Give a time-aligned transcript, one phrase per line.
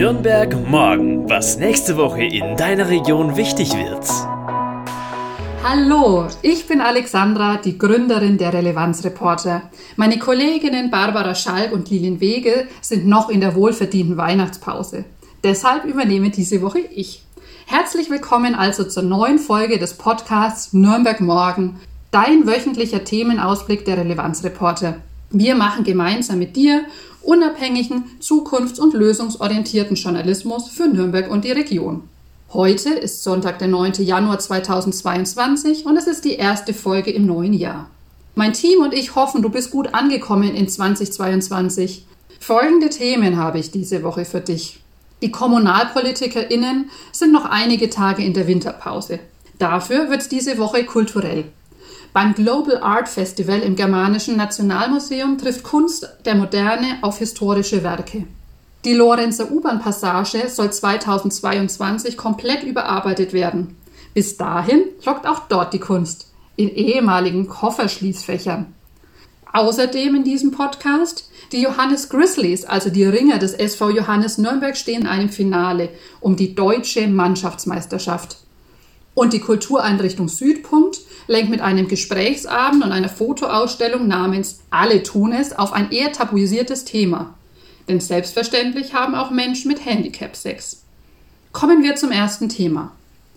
[0.00, 4.08] Nürnberg morgen, was nächste Woche in deiner Region wichtig wird.
[5.62, 9.60] Hallo, ich bin Alexandra, die Gründerin der Relevanzreporter.
[9.96, 15.04] Meine Kolleginnen Barbara Schalk und Lilien Wege sind noch in der wohlverdienten Weihnachtspause.
[15.44, 17.22] Deshalb übernehme diese Woche ich.
[17.66, 21.78] Herzlich willkommen also zur neuen Folge des Podcasts Nürnberg Morgen,
[22.10, 24.96] dein wöchentlicher Themenausblick der Relevanzreporter.
[25.32, 26.86] Wir machen gemeinsam mit dir
[27.22, 32.02] unabhängigen, zukunfts- und lösungsorientierten Journalismus für Nürnberg und die Region.
[32.52, 33.92] Heute ist Sonntag, der 9.
[34.00, 37.88] Januar 2022 und es ist die erste Folge im neuen Jahr.
[38.34, 42.06] Mein Team und ich hoffen, du bist gut angekommen in 2022.
[42.40, 44.80] Folgende Themen habe ich diese Woche für dich.
[45.22, 49.20] Die KommunalpolitikerInnen sind noch einige Tage in der Winterpause.
[49.58, 51.44] Dafür wird es diese Woche kulturell.
[52.12, 58.26] Beim Global Art Festival im Germanischen Nationalmuseum trifft Kunst der Moderne auf historische Werke.
[58.84, 63.76] Die Lorenzer U-Bahn-Passage soll 2022 komplett überarbeitet werden.
[64.12, 68.74] Bis dahin lockt auch dort die Kunst in ehemaligen Kofferschließfächern.
[69.52, 75.02] Außerdem in diesem Podcast die Johannes Grizzlies, also die Ringer des SV Johannes Nürnberg, stehen
[75.02, 78.38] in einem Finale um die deutsche Mannschaftsmeisterschaft.
[79.14, 85.56] Und die Kultureinrichtung Südpunkt lenkt mit einem Gesprächsabend und einer Fotoausstellung namens Alle tun es
[85.58, 87.34] auf ein eher tabuisiertes Thema.
[87.88, 90.82] Denn selbstverständlich haben auch Menschen mit Handicap Sex.
[91.52, 92.92] Kommen wir zum ersten Thema.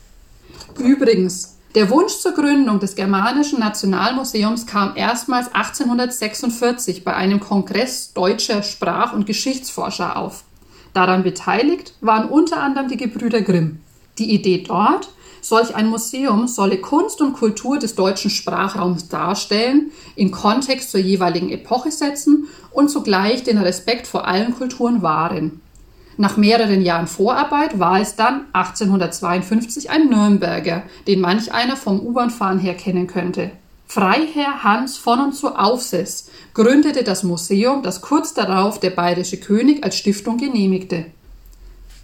[0.79, 8.63] Übrigens, der Wunsch zur Gründung des Germanischen Nationalmuseums kam erstmals 1846 bei einem Kongress deutscher
[8.63, 10.45] Sprach- und Geschichtsforscher auf.
[10.95, 13.81] Daran beteiligt waren unter anderem die Gebrüder Grimm.
[14.17, 15.11] Die Idee dort,
[15.43, 21.51] solch ein Museum solle Kunst und Kultur des deutschen Sprachraums darstellen, in Kontext zur jeweiligen
[21.51, 25.61] Epoche setzen und zugleich den Respekt vor allen Kulturen wahren.
[26.21, 32.59] Nach mehreren Jahren Vorarbeit war es dann 1852 ein Nürnberger, den manch einer vom U-Bahn-Fahren
[32.59, 33.53] her kennen könnte.
[33.87, 39.85] Freiherr Hans von und zu Aufsess gründete das Museum, das kurz darauf der bayerische König
[39.85, 41.07] als Stiftung genehmigte.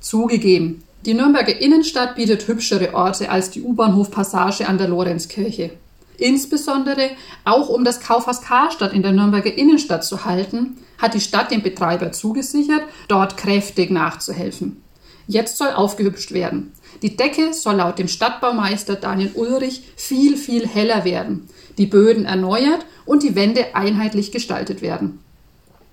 [0.01, 5.71] Zugegeben, die Nürnberger Innenstadt bietet hübschere Orte als die U-Bahnhof-Passage an der Lorenzkirche.
[6.19, 7.11] Insbesondere
[7.45, 11.63] auch um das Kaufhaus Karstadt in der Nürnberger Innenstadt zu halten, hat die Stadt dem
[11.63, 14.83] Betreiber zugesichert, dort kräftig nachzuhelfen.
[15.27, 16.73] Jetzt soll aufgehübscht werden.
[17.03, 21.49] Die Decke soll laut dem Stadtbaumeister Daniel Ulrich viel, viel heller werden,
[21.79, 25.21] die Böden erneuert und die Wände einheitlich gestaltet werden.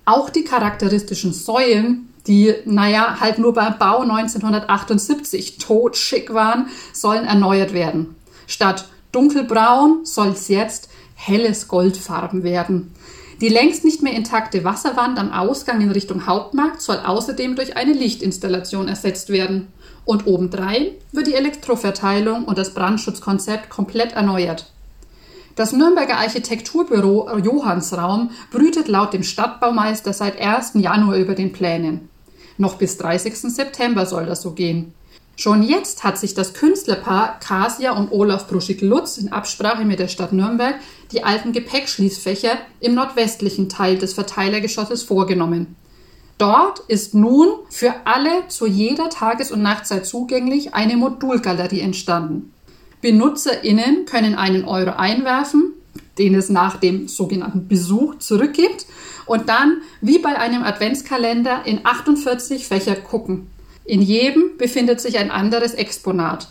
[0.04, 7.72] Auch die charakteristischen Säulen, die, naja, halt nur beim Bau 1978 totschick waren, sollen erneuert
[7.72, 8.14] werden.
[8.46, 12.92] Statt dunkelbraun soll es jetzt helles Goldfarben werden.
[13.40, 17.92] Die längst nicht mehr intakte Wasserwand am Ausgang in Richtung Hauptmarkt soll außerdem durch eine
[17.92, 19.68] Lichtinstallation ersetzt werden.
[20.04, 24.70] Und obendrein wird die Elektroverteilung und das Brandschutzkonzept komplett erneuert.
[25.54, 30.72] Das Nürnberger Architekturbüro Johannsraum brütet laut dem Stadtbaumeister seit 1.
[30.74, 32.08] Januar über den Plänen.
[32.58, 33.36] Noch bis 30.
[33.36, 34.94] September soll das so gehen.
[35.36, 40.32] Schon jetzt hat sich das Künstlerpaar Kasia und Olaf Bruschig-Lutz in Absprache mit der Stadt
[40.32, 40.76] Nürnberg
[41.10, 45.76] die alten Gepäckschließfächer im nordwestlichen Teil des Verteilergeschosses vorgenommen.
[46.38, 52.52] Dort ist nun für alle zu jeder Tages- und Nachtzeit zugänglich eine Modulgalerie entstanden.
[53.00, 55.72] BenutzerInnen können einen Euro einwerfen,
[56.18, 58.86] den es nach dem sogenannten Besuch zurückgibt
[59.26, 63.51] und dann wie bei einem Adventskalender in 48 Fächer gucken.
[63.84, 66.48] In jedem befindet sich ein anderes Exponat.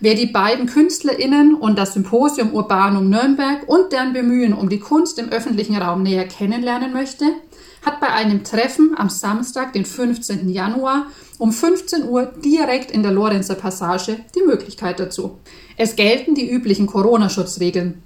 [0.00, 5.18] Wer die beiden KünstlerInnen und das Symposium Urbanum Nürnberg und deren Bemühen um die Kunst
[5.18, 7.24] im öffentlichen Raum näher kennenlernen möchte,
[7.84, 10.48] hat bei einem Treffen am Samstag, den 15.
[10.48, 11.06] Januar
[11.38, 15.38] um 15 Uhr direkt in der Lorenzer Passage die Möglichkeit dazu.
[15.76, 18.02] Es gelten die üblichen Corona-Schutzregeln.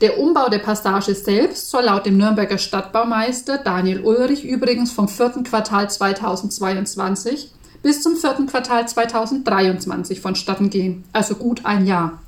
[0.00, 5.44] Der Umbau der Passage selbst soll laut dem Nürnberger Stadtbaumeister Daniel Ulrich übrigens vom vierten
[5.44, 7.50] Quartal 2022
[7.82, 12.22] bis zum vierten Quartal 2023 vonstatten gehen, also gut ein Jahr.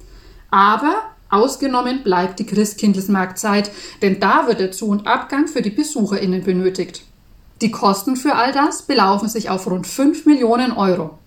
[0.51, 0.95] Aber
[1.35, 3.73] Ausgenommen bleibt die Christkindlesmarktzeit,
[4.03, 7.03] denn da wird der Zu- und Abgang für die BesucherInnen benötigt.
[7.61, 11.19] Die Kosten für all das belaufen sich auf rund 5 Millionen Euro.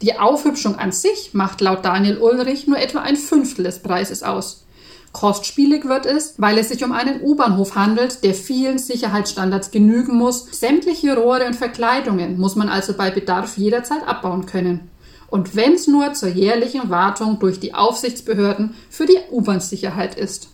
[0.00, 4.64] Die Aufhübschung an sich macht laut Daniel Ulrich nur etwa ein Fünftel des Preises aus.
[5.12, 10.46] Kostspielig wird es, weil es sich um einen U-Bahnhof handelt, der vielen Sicherheitsstandards genügen muss.
[10.52, 14.88] Sämtliche Rohre und Verkleidungen muss man also bei Bedarf jederzeit abbauen können.
[15.28, 20.48] Und wenn es nur zur jährlichen Wartung durch die Aufsichtsbehörden für die U-Bahn-Sicherheit ist.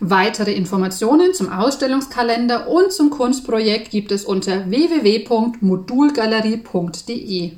[0.00, 7.52] Weitere Informationen zum Ausstellungskalender und zum Kunstprojekt gibt es unter www.modulgalerie.de.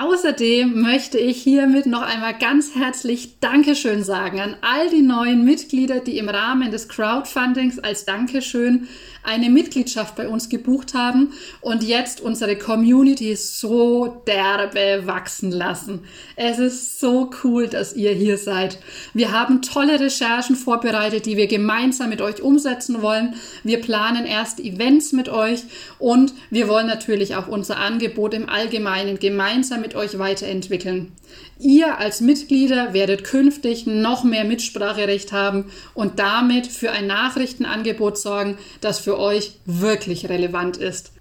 [0.00, 5.98] Außerdem möchte ich hiermit noch einmal ganz herzlich Dankeschön sagen an all die neuen Mitglieder,
[5.98, 8.86] die im Rahmen des Crowdfundings als Dankeschön
[9.24, 16.04] eine Mitgliedschaft bei uns gebucht haben und jetzt unsere Community so derbe wachsen lassen.
[16.36, 18.78] Es ist so cool, dass ihr hier seid.
[19.14, 23.34] Wir haben tolle Recherchen vorbereitet, die wir gemeinsam mit euch umsetzen wollen.
[23.64, 25.64] Wir planen erst Events mit euch
[25.98, 31.12] und wir wollen natürlich auch unser Angebot im Allgemeinen gemeinsam mit euch weiterentwickeln.
[31.58, 38.58] Ihr als Mitglieder werdet künftig noch mehr Mitspracherecht haben und damit für ein Nachrichtenangebot sorgen,
[38.80, 41.12] das für euch wirklich relevant ist.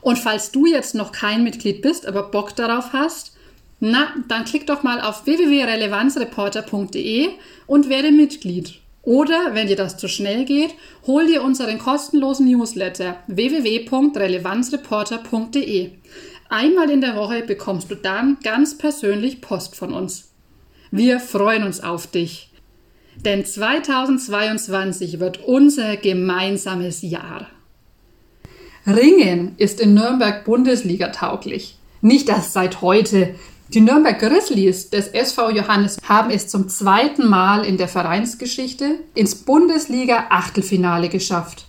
[0.00, 3.34] Und falls du jetzt noch kein Mitglied bist, aber Bock darauf hast,
[3.80, 7.30] na, dann klick doch mal auf www.relevanzreporter.de
[7.66, 8.74] und werde Mitglied.
[9.02, 10.74] Oder, wenn dir das zu schnell geht,
[11.06, 15.90] hol dir unseren kostenlosen Newsletter www.relevanzreporter.de.
[16.56, 20.30] Einmal in der Woche bekommst du dann ganz persönlich Post von uns.
[20.92, 22.52] Wir freuen uns auf dich.
[23.16, 27.48] Denn 2022 wird unser gemeinsames Jahr.
[28.86, 31.76] Ringen ist in Nürnberg Bundesliga tauglich.
[32.02, 33.34] Nicht erst seit heute.
[33.70, 39.34] Die Nürnberg Grizzlies des SV Johannes haben es zum zweiten Mal in der Vereinsgeschichte ins
[39.34, 41.66] Bundesliga-Achtelfinale geschafft.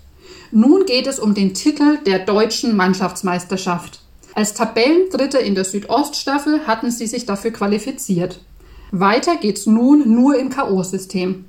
[0.51, 4.04] Nun geht es um den Titel der deutschen Mannschaftsmeisterschaft.
[4.35, 8.41] Als Tabellendritte in der Südoststaffel hatten sie sich dafür qualifiziert.
[8.91, 11.45] Weiter geht's nun nur im K.O.-System.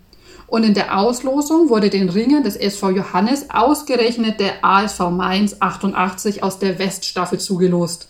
[0.47, 6.44] Und in der Auslosung wurde den Ringern des SV Johannes ausgerechnet der ASV Mainz 88
[6.44, 8.09] aus der Weststaffel zugelost.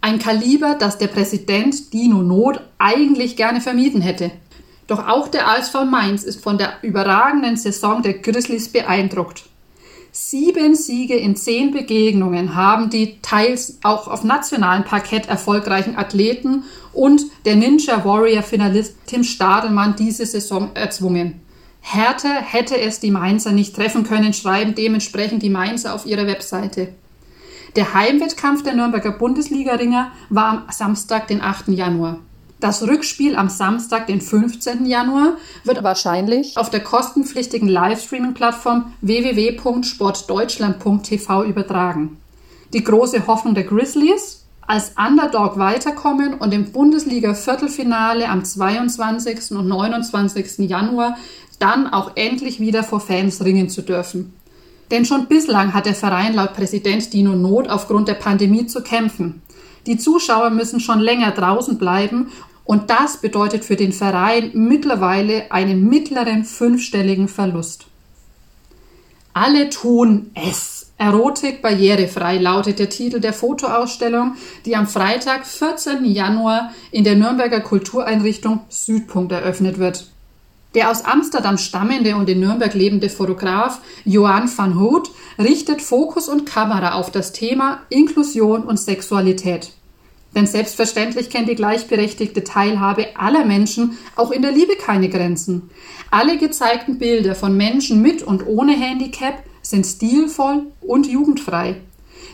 [0.00, 4.32] Ein Kaliber, das der Präsident Dino Not eigentlich gerne vermieden hätte.
[4.88, 9.44] Doch auch der ASV Mainz ist von der überragenden Saison der Grizzlies beeindruckt.
[10.10, 17.22] Sieben Siege in zehn Begegnungen haben die teils auch auf nationalem Parkett erfolgreichen Athleten und
[17.44, 21.40] der Ninja Warrior Finalist Tim Stadelmann diese Saison erzwungen.
[21.80, 26.88] Härter hätte es die Mainzer nicht treffen können, schreiben dementsprechend die Mainzer auf ihrer Webseite.
[27.76, 31.68] Der Heimwettkampf der Nürnberger Bundesliga-Ringer war am Samstag, den 8.
[31.68, 32.18] Januar.
[32.60, 34.84] Das Rückspiel am Samstag, den 15.
[34.86, 42.16] Januar, wird wahrscheinlich auf der kostenpflichtigen Livestreaming-Plattform www.sportdeutschland.tv übertragen.
[42.72, 49.52] Die große Hoffnung der Grizzlies, als Underdog weiterkommen und im Bundesliga-Viertelfinale am 22.
[49.52, 50.68] und 29.
[50.68, 51.16] Januar
[51.60, 54.34] dann auch endlich wieder vor Fans ringen zu dürfen.
[54.90, 59.42] Denn schon bislang hat der Verein laut Präsident Dino Not aufgrund der Pandemie zu kämpfen.
[59.86, 62.28] Die Zuschauer müssen schon länger draußen bleiben
[62.68, 67.86] und das bedeutet für den Verein mittlerweile einen mittleren fünfstelligen Verlust.
[69.32, 70.92] Alle tun es.
[70.98, 74.34] Erotik barrierefrei lautet der Titel der Fotoausstellung,
[74.66, 76.04] die am Freitag, 14.
[76.04, 80.10] Januar in der Nürnberger Kultureinrichtung Südpunkt eröffnet wird.
[80.74, 85.04] Der aus Amsterdam stammende und in Nürnberg lebende Fotograf Johan van Hout
[85.38, 89.72] richtet Fokus und Kamera auf das Thema Inklusion und Sexualität.
[90.34, 95.70] Denn selbstverständlich kennt die gleichberechtigte Teilhabe aller Menschen auch in der Liebe keine Grenzen.
[96.10, 101.76] Alle gezeigten Bilder von Menschen mit und ohne Handicap sind stilvoll und jugendfrei.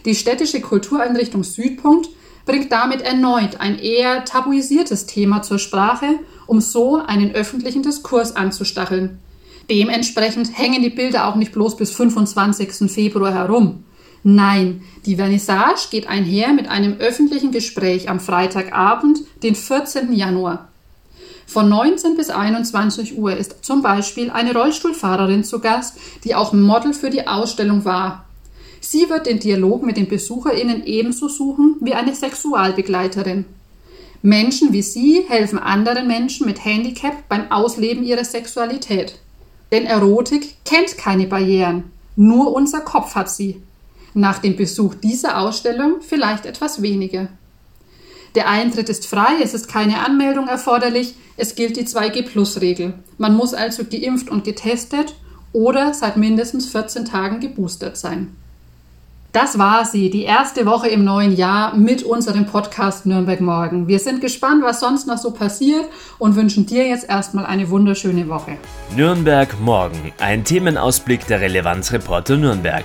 [0.05, 2.09] Die städtische Kultureinrichtung Südpunkt
[2.47, 9.19] bringt damit erneut ein eher tabuisiertes Thema zur Sprache, um so einen öffentlichen Diskurs anzustacheln.
[9.71, 12.91] Dementsprechend hängen die Bilder auch nicht bloß bis 25.
[12.91, 13.85] Februar herum.
[14.27, 20.15] Nein, die Vernissage geht einher mit einem öffentlichen Gespräch am Freitagabend, den 14.
[20.15, 20.69] Januar.
[21.47, 26.95] Von 19 bis 21 Uhr ist zum Beispiel eine Rollstuhlfahrerin zu Gast, die auch Model
[26.95, 28.25] für die Ausstellung war.
[28.81, 33.45] Sie wird den Dialog mit den BesucherInnen ebenso suchen wie eine Sexualbegleiterin.
[34.23, 39.19] Menschen wie sie helfen anderen Menschen mit Handicap beim Ausleben ihrer Sexualität.
[39.71, 43.61] Denn Erotik kennt keine Barrieren, nur unser Kopf hat sie
[44.15, 47.29] nach dem Besuch dieser Ausstellung vielleicht etwas weniger.
[48.35, 52.95] Der Eintritt ist frei, es ist keine Anmeldung erforderlich, es gilt die 2G-Plus-Regel.
[53.19, 55.15] Man muss also geimpft und getestet
[55.53, 58.35] oder seit mindestens 14 Tagen geboostert sein.
[59.35, 63.89] Das war sie, die erste Woche im neuen Jahr mit unserem Podcast Nürnberg Morgen.
[63.89, 65.87] Wir sind gespannt, was sonst noch so passiert
[66.21, 68.59] und wünschen dir jetzt erstmal eine wunderschöne Woche.
[68.95, 72.85] Nürnberg Morgen, ein Themenausblick der Relevanzreporter Nürnberg.